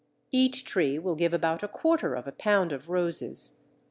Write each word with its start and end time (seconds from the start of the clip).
Each 0.31 0.65
tree 0.65 0.97
will 0.97 1.13
give 1.13 1.31
about 1.31 1.61
a 1.61 1.67
quarter 1.67 2.15
of 2.15 2.25
a 2.25 2.31
pound 2.31 2.71
of 2.71 2.89
roses. 2.89 3.61